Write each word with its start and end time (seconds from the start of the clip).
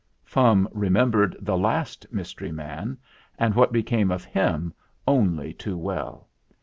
Fum 0.23 0.67
remembered 0.71 1.35
the 1.39 1.55
last 1.55 2.07
mys 2.11 2.33
tery 2.33 2.51
man 2.51 2.97
and 3.37 3.53
what 3.53 3.71
became 3.71 4.09
of 4.09 4.23
him 4.25 4.73
only 5.07 5.53
too 5.53 5.77
well. 5.77 6.27